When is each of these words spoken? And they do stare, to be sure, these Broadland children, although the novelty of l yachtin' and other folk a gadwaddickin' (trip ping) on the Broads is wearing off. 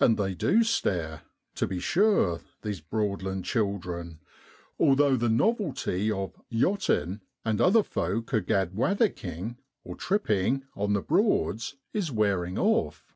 And 0.00 0.16
they 0.16 0.34
do 0.34 0.64
stare, 0.64 1.22
to 1.54 1.68
be 1.68 1.78
sure, 1.78 2.40
these 2.62 2.80
Broadland 2.80 3.44
children, 3.44 4.18
although 4.76 5.14
the 5.14 5.28
novelty 5.28 6.10
of 6.10 6.34
l 6.34 6.44
yachtin' 6.50 7.20
and 7.44 7.60
other 7.60 7.84
folk 7.84 8.32
a 8.32 8.40
gadwaddickin' 8.40 9.56
(trip 9.98 10.24
ping) 10.24 10.64
on 10.74 10.94
the 10.94 11.00
Broads 11.00 11.76
is 11.92 12.10
wearing 12.10 12.58
off. 12.58 13.14